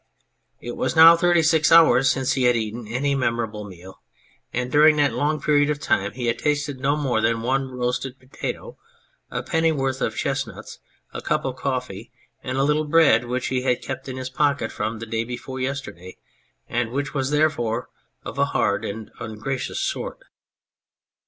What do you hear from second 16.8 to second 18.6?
which was therefore of a